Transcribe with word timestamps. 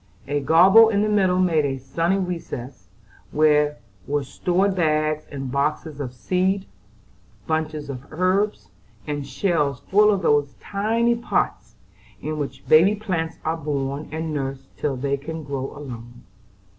A 0.27 0.39
gable 0.39 0.89
in 0.89 1.03
the 1.03 1.09
middle 1.09 1.37
made 1.37 1.63
a 1.63 1.77
sunny 1.77 2.17
recess, 2.17 2.87
where 3.31 3.77
were 4.07 4.23
stored 4.23 4.75
bags 4.75 5.27
and 5.29 5.51
boxes 5.51 5.99
of 5.99 6.11
seed, 6.11 6.65
bunches 7.45 7.87
of 7.87 8.07
herbs, 8.11 8.69
and 9.05 9.27
shelves 9.27 9.81
full 9.81 10.09
of 10.11 10.23
those 10.23 10.55
tiny 10.59 11.13
pots 11.13 11.75
in 12.19 12.39
which 12.39 12.67
baby 12.67 12.95
plants 12.95 13.37
are 13.45 13.57
born 13.57 14.09
and 14.11 14.33
nursed 14.33 14.75
till 14.75 14.95
they 14.95 15.17
can 15.17 15.43
grow 15.43 15.67
alone. 15.69 16.23